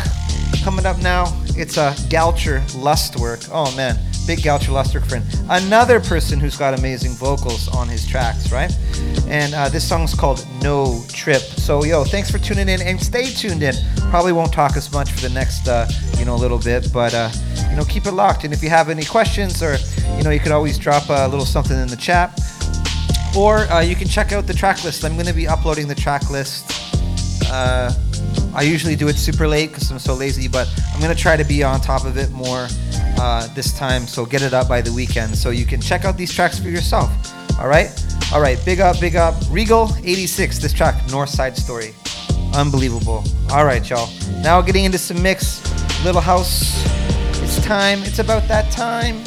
coming 0.62 0.86
up 0.86 1.02
now, 1.02 1.24
it's 1.56 1.78
a 1.78 1.96
Gaucher 2.08 2.60
Lustwerk. 2.78 3.48
Oh 3.50 3.74
man, 3.74 3.98
big 4.26 4.42
Gaucher 4.42 5.00
friend. 5.00 5.24
Another 5.50 6.00
person 6.00 6.40
who's 6.40 6.56
got 6.56 6.78
amazing 6.78 7.12
vocals 7.12 7.68
on 7.68 7.88
his 7.88 8.06
tracks, 8.06 8.50
right? 8.50 8.74
And 9.28 9.54
uh, 9.54 9.68
this 9.68 9.86
song's 9.86 10.14
called 10.14 10.46
No 10.62 11.02
Trip. 11.08 11.40
So 11.40 11.84
yo, 11.84 12.04
thanks 12.04 12.30
for 12.30 12.38
tuning 12.38 12.68
in 12.68 12.80
and 12.82 13.00
stay 13.00 13.26
tuned 13.26 13.62
in. 13.62 13.74
Probably 14.10 14.32
won't 14.32 14.52
talk 14.52 14.76
as 14.76 14.92
much 14.92 15.12
for 15.12 15.20
the 15.20 15.34
next, 15.34 15.68
uh, 15.68 15.88
you 16.18 16.24
know, 16.24 16.36
little 16.36 16.58
bit, 16.58 16.92
but 16.92 17.14
uh, 17.14 17.30
you 17.70 17.76
know, 17.76 17.84
keep 17.84 18.06
it 18.06 18.12
locked. 18.12 18.44
And 18.44 18.52
if 18.52 18.62
you 18.62 18.70
have 18.70 18.88
any 18.88 19.04
questions, 19.04 19.62
or 19.62 19.76
you 20.16 20.22
know, 20.22 20.30
you 20.30 20.40
could 20.40 20.52
always 20.52 20.78
drop 20.78 21.08
a 21.08 21.28
little 21.28 21.46
something 21.46 21.78
in 21.78 21.88
the 21.88 21.96
chat, 21.96 22.38
or 23.36 23.58
uh, 23.72 23.80
you 23.80 23.96
can 23.96 24.08
check 24.08 24.32
out 24.32 24.46
the 24.46 24.54
track 24.54 24.84
list. 24.84 25.04
I'm 25.04 25.14
going 25.14 25.26
to 25.26 25.34
be 25.34 25.48
uploading 25.48 25.88
the 25.88 25.94
track 25.94 26.30
list. 26.30 26.70
I 28.54 28.62
usually 28.62 28.96
do 28.96 29.08
it 29.08 29.16
super 29.16 29.48
late 29.48 29.70
because 29.70 29.90
I'm 29.90 29.98
so 29.98 30.14
lazy, 30.14 30.48
but 30.48 30.68
I'm 30.94 31.00
gonna 31.00 31.14
try 31.14 31.36
to 31.36 31.44
be 31.44 31.62
on 31.62 31.80
top 31.80 32.04
of 32.04 32.16
it 32.16 32.30
more 32.30 32.68
uh, 33.18 33.52
this 33.54 33.76
time. 33.76 34.06
So 34.06 34.24
get 34.24 34.42
it 34.42 34.54
up 34.54 34.68
by 34.68 34.80
the 34.80 34.92
weekend, 34.92 35.36
so 35.36 35.50
you 35.50 35.66
can 35.66 35.80
check 35.80 36.04
out 36.04 36.16
these 36.16 36.32
tracks 36.32 36.58
for 36.58 36.68
yourself. 36.68 37.10
All 37.58 37.68
right, 37.68 37.90
all 38.32 38.40
right. 38.40 38.58
Big 38.64 38.80
up, 38.80 39.00
big 39.00 39.16
up. 39.16 39.34
Regal 39.50 39.90
86. 40.04 40.58
This 40.58 40.72
track, 40.72 40.94
North 41.10 41.30
Side 41.30 41.56
Story, 41.56 41.94
unbelievable. 42.54 43.24
All 43.50 43.64
right, 43.64 43.88
y'all. 43.88 44.08
Now 44.42 44.60
getting 44.60 44.84
into 44.84 44.98
some 44.98 45.20
mix, 45.22 45.60
little 46.04 46.20
house. 46.20 46.84
It's 47.42 47.64
time. 47.64 48.02
It's 48.02 48.20
about 48.20 48.46
that 48.48 48.70
time. 48.72 49.22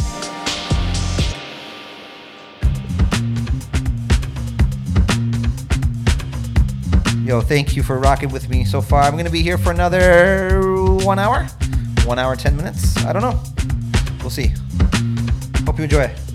Yo, 7.28 7.42
thank 7.42 7.76
you 7.76 7.84
for 7.84 8.00
rocking 8.00 8.30
with 8.30 8.48
me 8.48 8.64
so 8.64 8.82
far. 8.82 9.02
I'm 9.02 9.12
going 9.12 9.26
to 9.26 9.32
be 9.32 9.44
here 9.44 9.58
for 9.58 9.70
another 9.70 10.62
one 11.04 11.20
hour, 11.20 11.44
one 12.06 12.18
hour, 12.18 12.38
10 12.38 12.56
minutes. 12.56 12.96
I 13.04 13.12
don't 13.12 13.22
know. 13.22 13.38
We'll 14.22 14.30
see. 14.30 14.54
Hope 15.66 15.78
you 15.78 15.84
enjoy. 15.84 16.27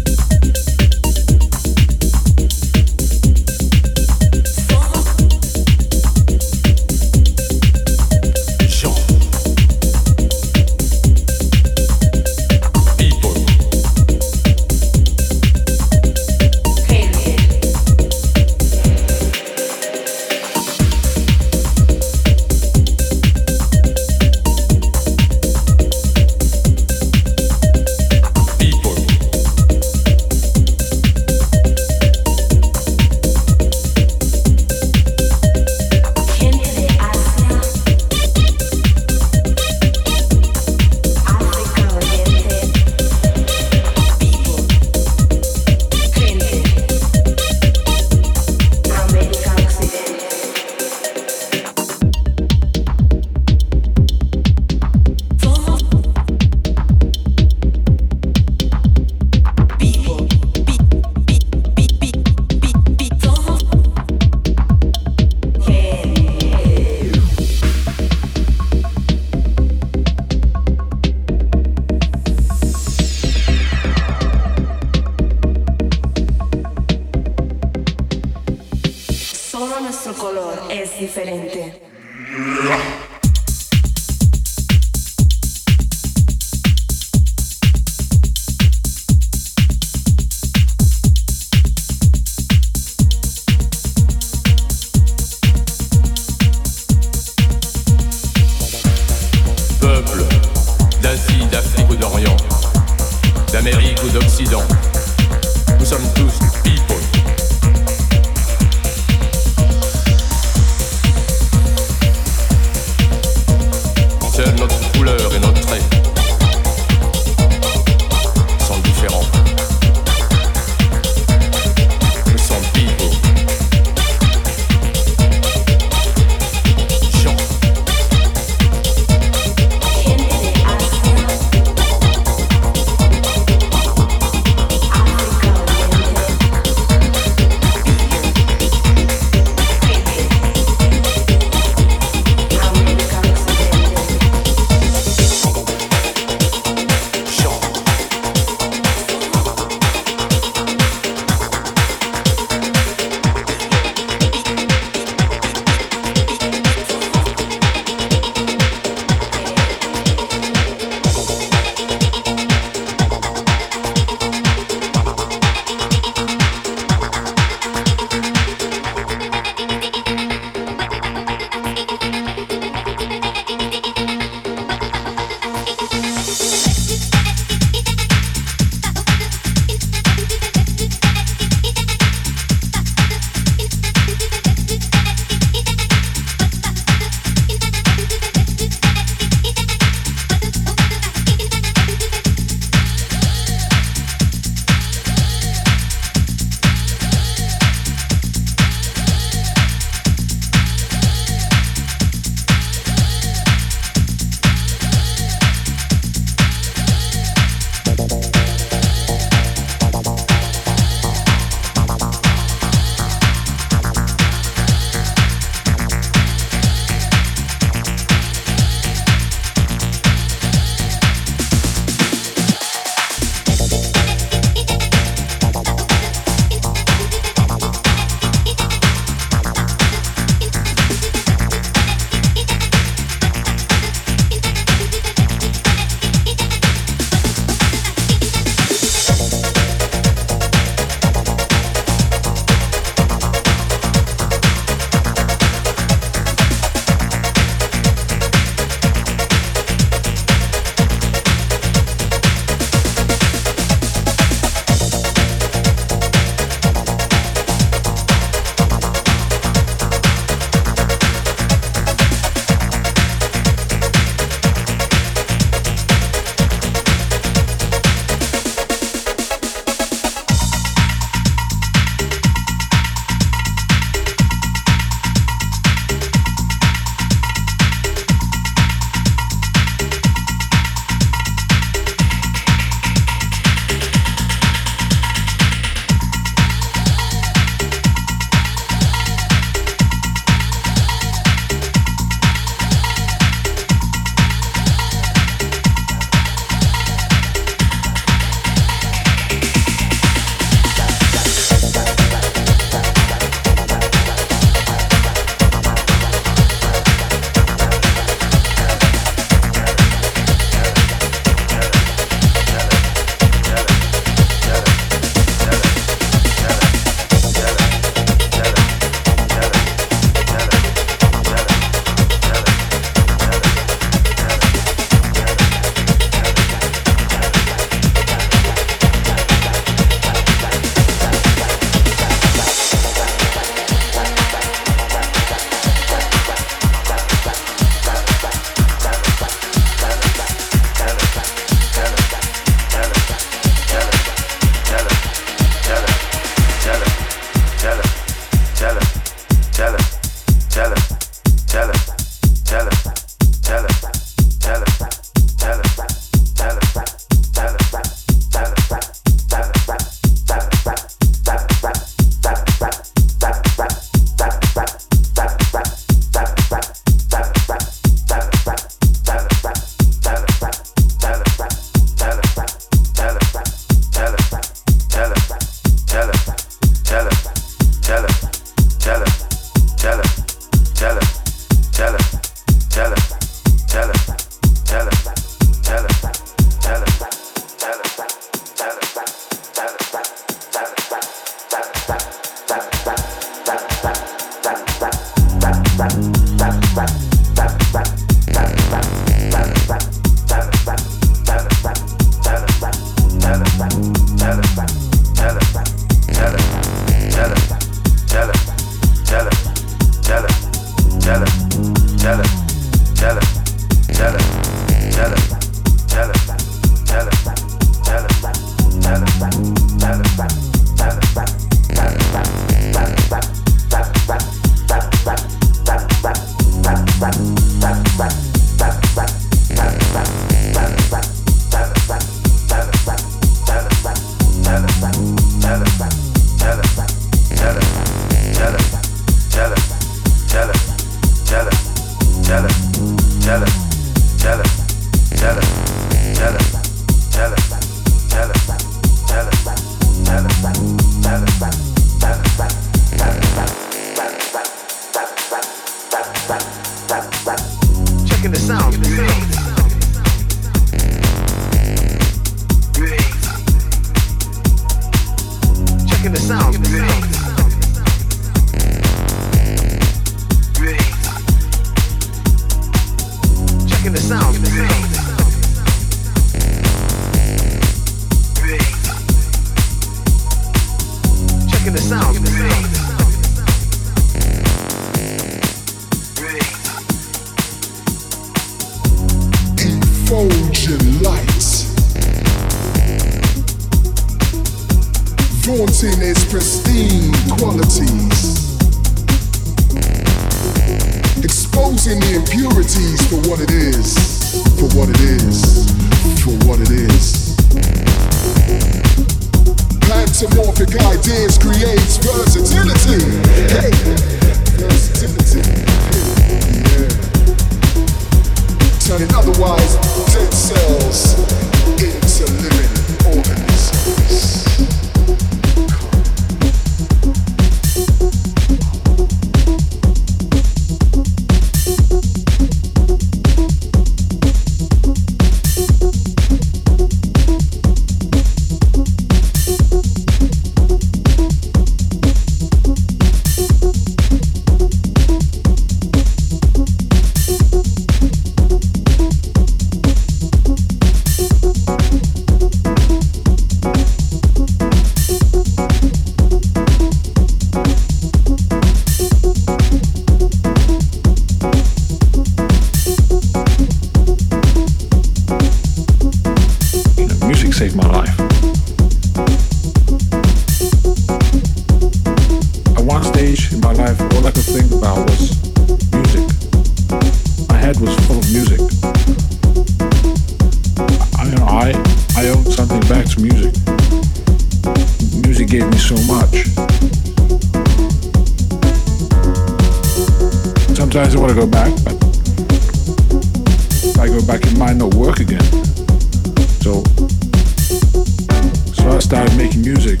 started 599.12 599.36
making 599.36 599.60
music, 599.60 600.00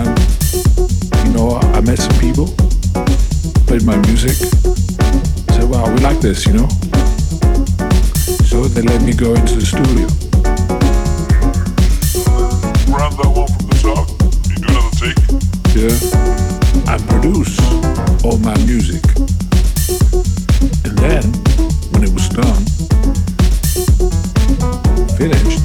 and 0.00 0.18
you 1.26 1.32
know, 1.34 1.60
I 1.76 1.82
met 1.82 1.98
some 1.98 2.18
people, 2.18 2.46
played 3.66 3.84
my 3.84 3.96
music, 4.08 4.32
said, 5.52 5.68
"Wow, 5.68 5.92
we 5.92 6.00
like 6.00 6.18
this," 6.18 6.46
you 6.46 6.54
know. 6.54 6.68
So 8.48 8.64
they 8.64 8.80
let 8.80 9.02
me 9.02 9.12
go 9.12 9.34
into 9.34 9.56
the 9.56 9.66
studio. 9.66 10.08
Grab 12.88 13.12
that 13.20 13.28
one 13.28 13.48
from 13.52 13.64
the 13.68 13.76
top. 13.84 14.08
You 14.48 14.56
do 14.56 14.68
another 14.72 14.94
take. 14.96 15.20
Yeah. 15.76 15.92
I 16.88 16.96
produce 17.12 17.60
all 18.24 18.38
my 18.38 18.56
music, 18.64 19.04
and 20.86 20.96
then 20.96 21.24
when 21.92 22.04
it 22.04 22.12
was 22.14 22.26
done, 22.30 22.64
finished. 25.18 25.57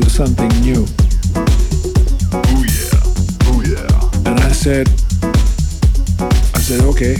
do 0.00 0.08
something 0.10 0.48
new. 0.60 0.84
Oh 2.32 2.64
yeah, 2.68 3.00
oh 3.48 3.62
yeah. 3.64 4.30
And 4.30 4.38
I 4.40 4.52
said, 4.52 4.88
I 6.54 6.60
said, 6.60 6.82
okay, 6.84 7.16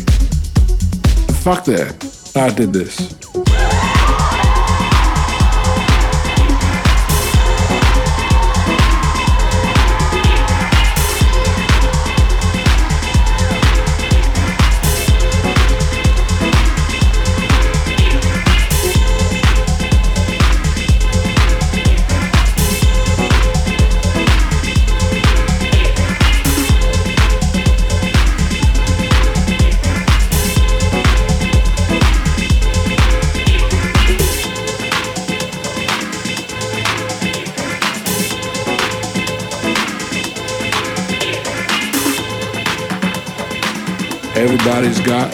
fuck 1.42 1.64
that. 1.64 1.94
I 2.36 2.50
did 2.50 2.74
this. 2.74 3.25
Everybody's 44.66 45.00
got, 45.06 45.32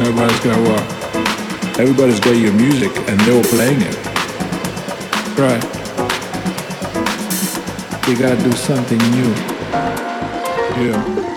everybody's 0.00 0.40
got 0.40 0.58
what? 0.68 1.78
Everybody's 1.78 2.18
got 2.18 2.32
your 2.32 2.52
music 2.54 2.90
and 3.08 3.20
they 3.20 3.36
were 3.36 3.44
playing 3.44 3.80
it. 3.80 3.96
Right. 5.38 5.62
You 8.08 8.18
gotta 8.18 8.42
do 8.42 8.50
something 8.50 8.98
new. 8.98 9.32
Yeah. 10.82 11.31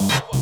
Thank 0.00 0.41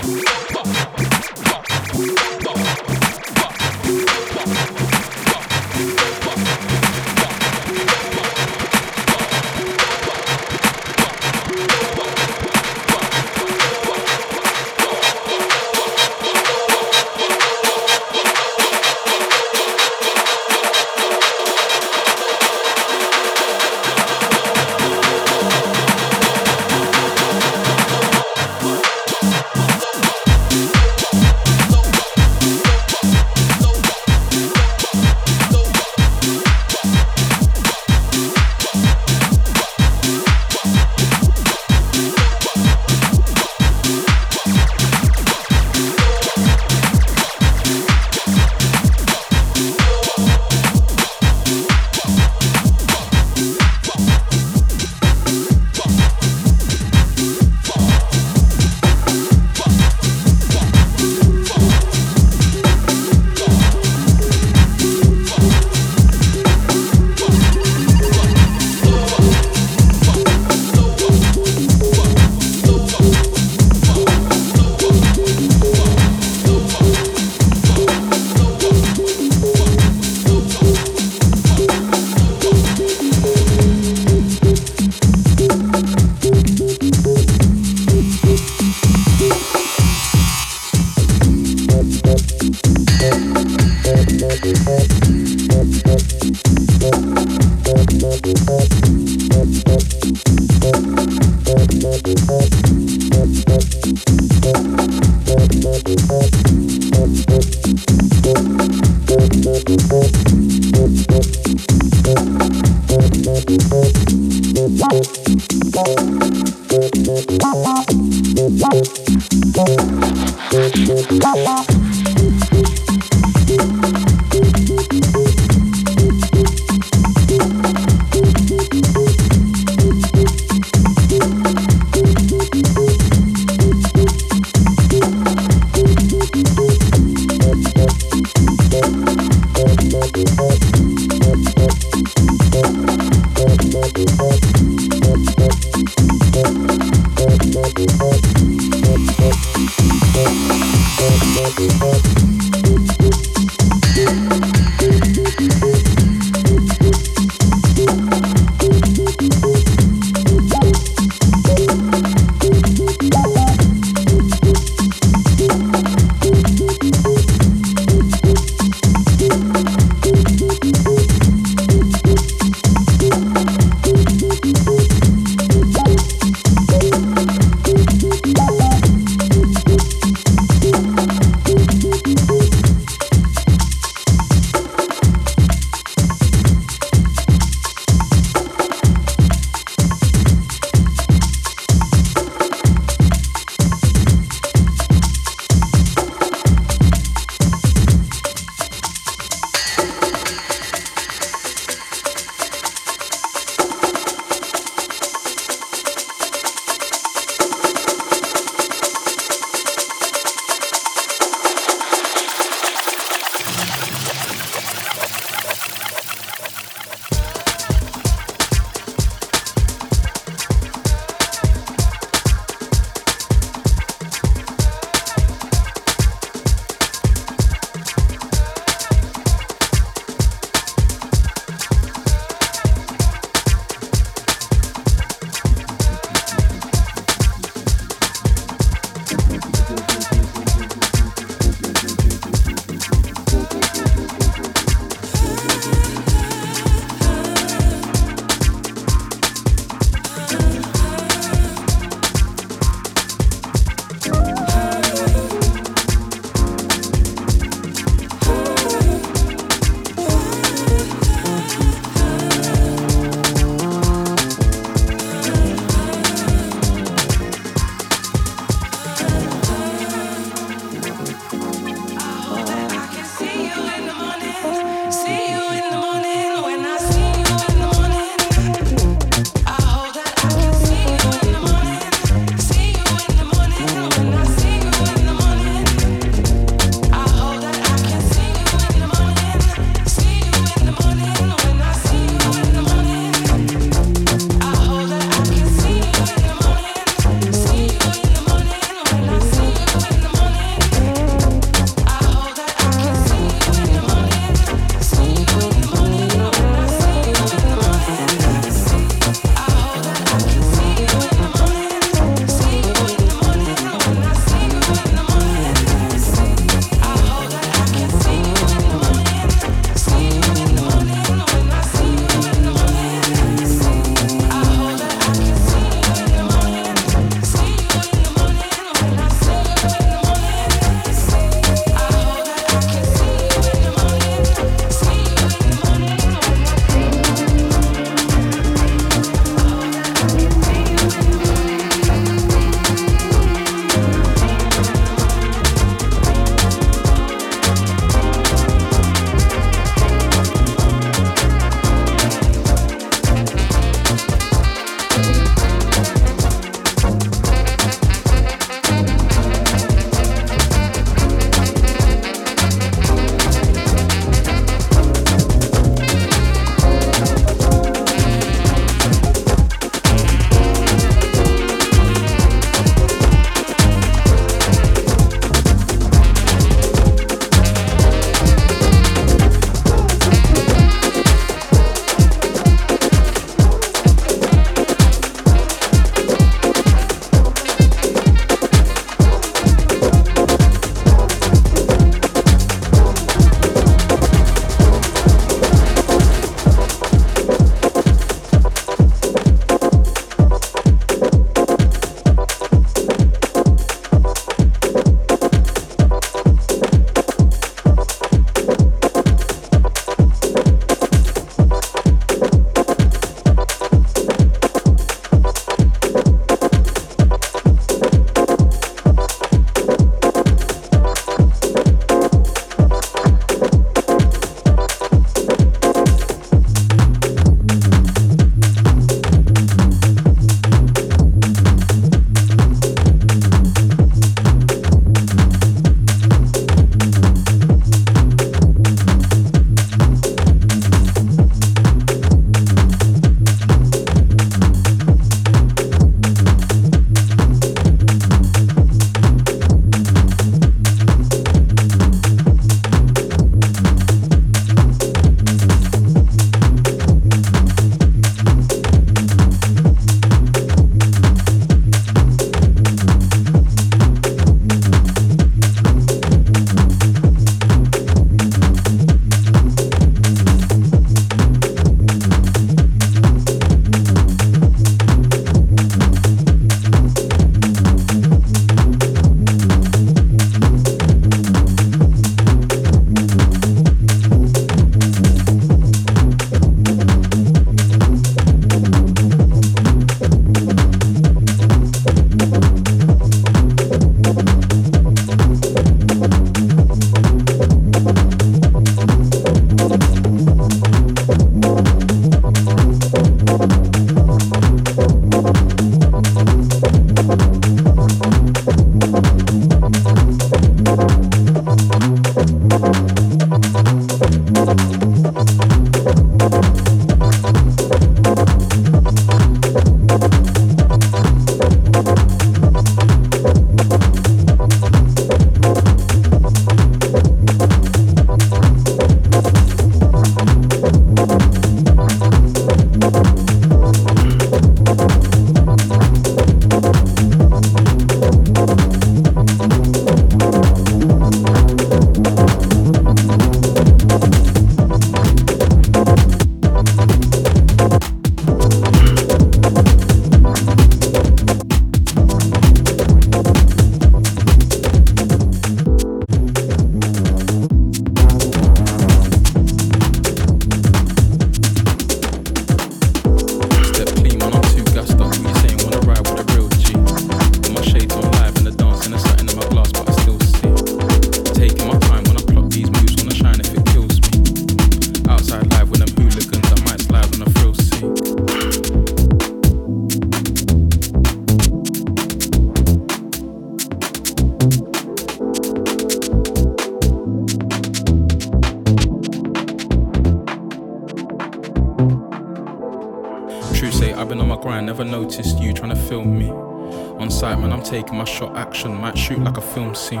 film 599.52 599.74
scene. 599.74 600.00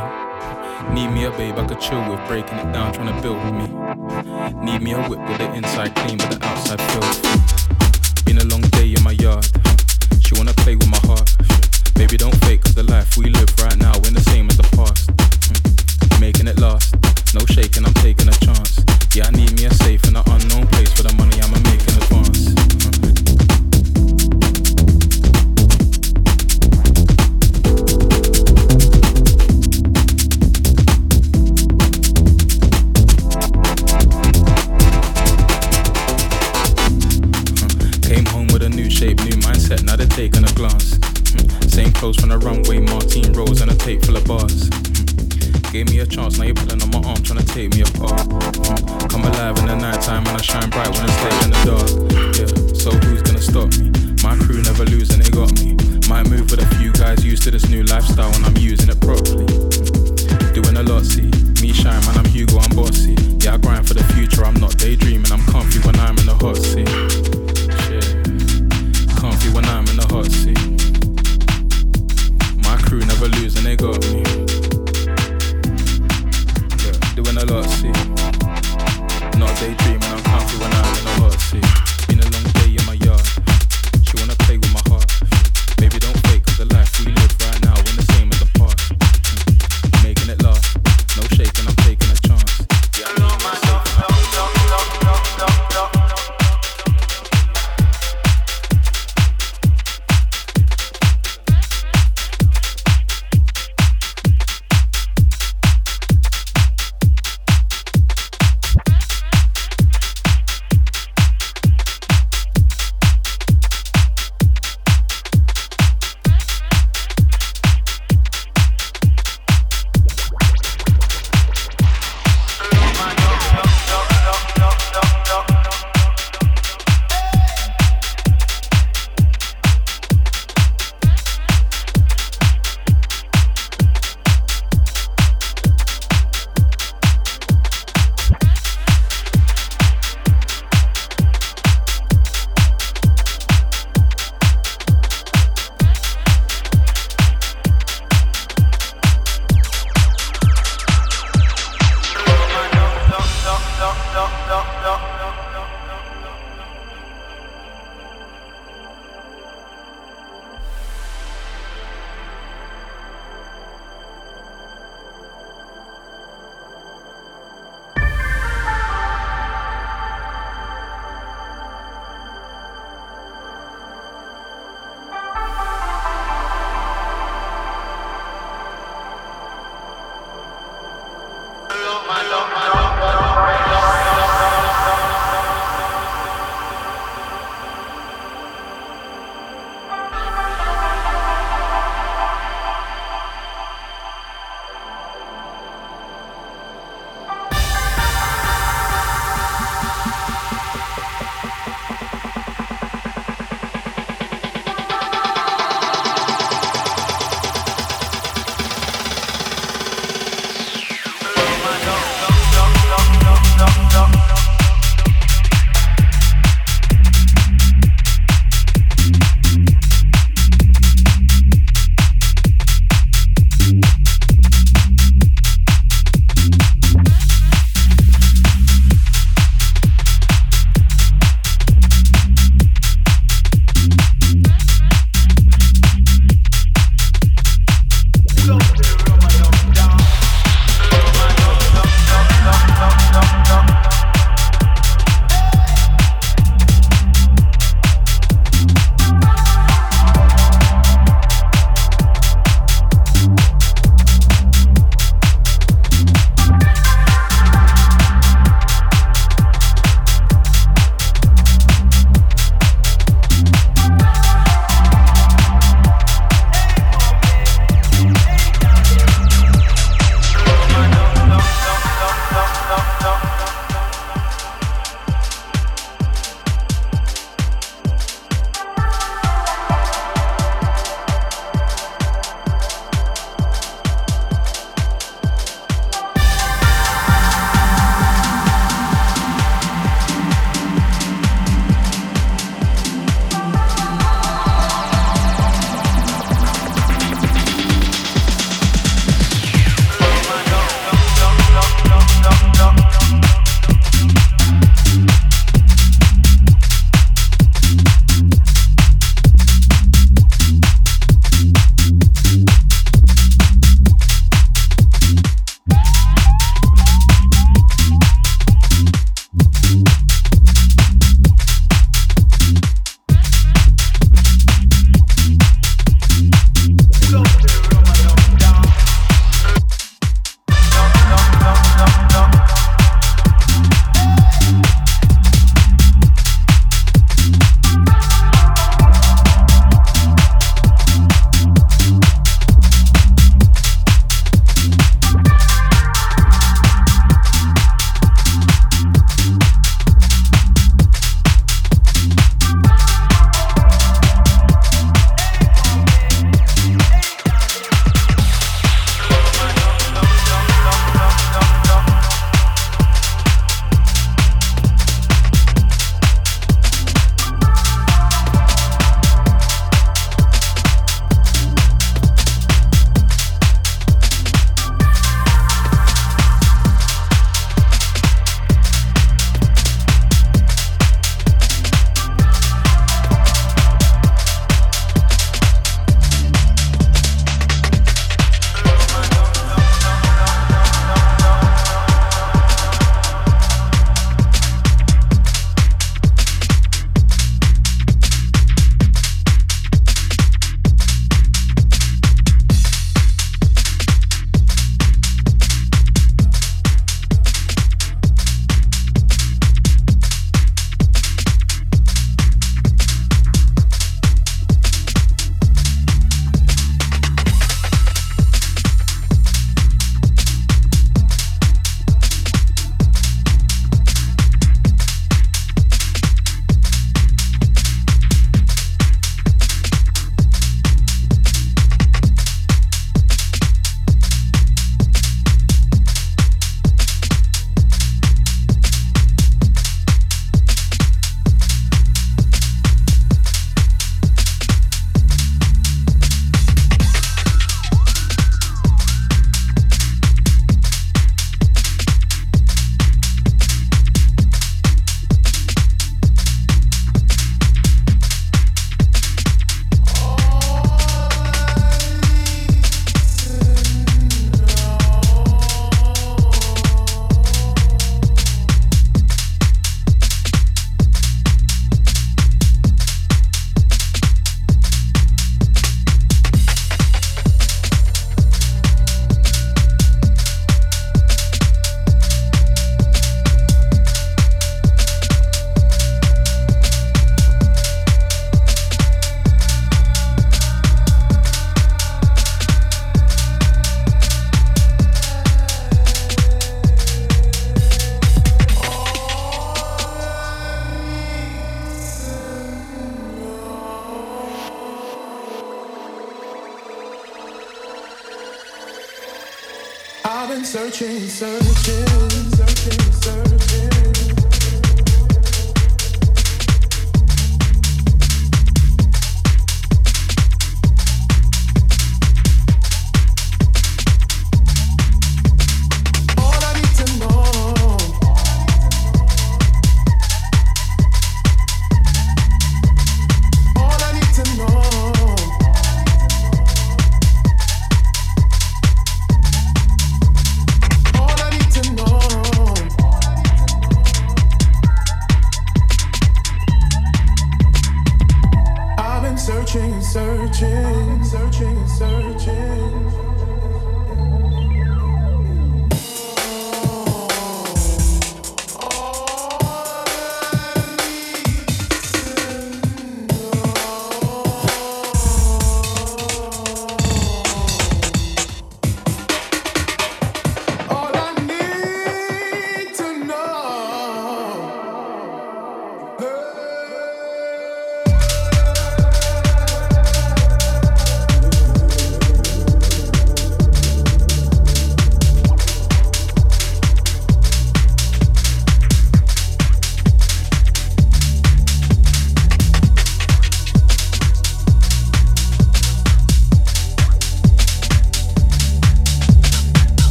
Need 0.94 1.08
me 1.08 1.24
a 1.24 1.30
babe 1.30 1.58
I 1.58 1.66
could 1.66 1.80
chill 1.80 2.08
with, 2.10 2.26
breaking 2.26 2.58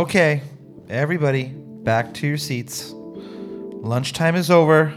okay, 0.00 0.40
everybody, 0.88 1.52
back 1.54 2.14
to 2.14 2.26
your 2.26 2.38
seats. 2.38 2.94
Lunchtime 2.94 4.34
is 4.34 4.50
over. 4.50 4.94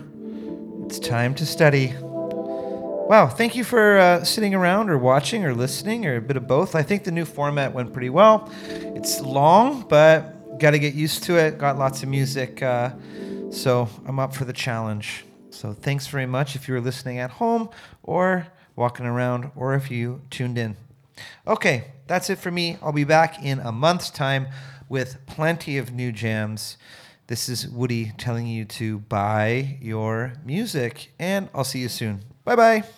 It's 0.85 0.97
time 0.97 1.35
to 1.35 1.45
study. 1.45 1.93
Wow, 1.99 3.27
thank 3.27 3.53
you 3.53 3.65
for 3.65 3.97
uh, 3.97 4.23
sitting 4.23 4.55
around 4.55 4.89
or 4.89 4.97
watching 4.97 5.43
or 5.43 5.53
listening 5.53 6.05
or 6.05 6.15
a 6.15 6.21
bit 6.21 6.38
of 6.38 6.47
both. 6.47 6.73
I 6.73 6.84
think 6.84 7.03
the 7.03 7.11
new 7.11 7.25
format 7.25 7.73
went 7.73 7.91
pretty 7.91 8.09
well. 8.09 8.49
It's 8.69 9.19
long, 9.19 9.85
but 9.89 10.57
got 10.57 10.71
to 10.71 10.80
get 10.80 10.93
used 10.93 11.25
to 11.25 11.35
it. 11.35 11.57
Got 11.57 11.77
lots 11.77 12.01
of 12.01 12.07
music, 12.07 12.63
uh, 12.63 12.91
so 13.49 13.89
I'm 14.05 14.19
up 14.19 14.34
for 14.34 14.45
the 14.45 14.53
challenge. 14.53 15.25
So 15.49 15.73
thanks 15.73 16.07
very 16.07 16.27
much 16.27 16.55
if 16.55 16.69
you 16.69 16.75
were 16.75 16.81
listening 16.81 17.19
at 17.19 17.30
home 17.30 17.69
or 18.03 18.47
walking 18.77 19.05
around 19.05 19.51
or 19.57 19.73
if 19.73 19.91
you 19.91 20.21
tuned 20.30 20.57
in. 20.57 20.77
Okay, 21.45 21.91
that's 22.07 22.30
it 22.30 22.39
for 22.39 22.51
me. 22.51 22.77
I'll 22.81 22.93
be 22.93 23.03
back 23.03 23.43
in 23.43 23.59
a 23.59 23.71
month's 23.73 24.09
time 24.09 24.47
with 24.89 25.26
plenty 25.26 25.77
of 25.77 25.93
new 25.93 26.11
jams. 26.11 26.77
This 27.27 27.47
is 27.47 27.68
Woody 27.68 28.11
telling 28.18 28.47
you 28.47 28.65
to 28.65 28.99
buy 28.99 29.77
your 29.81 30.34
music, 30.45 31.14
and 31.18 31.49
I'll 31.53 31.64
see 31.64 31.80
you 31.80 31.89
soon. 31.89 32.23
Bye 32.43 32.55
bye. 32.55 32.93